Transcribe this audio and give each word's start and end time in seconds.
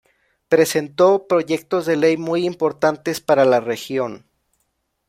Presentó 0.49 1.27
proyectos 1.27 1.85
de 1.85 1.95
Ley 1.95 2.17
muy 2.17 2.43
importantes 2.47 3.21
para 3.21 3.45
la 3.45 3.59
región. 3.59 4.25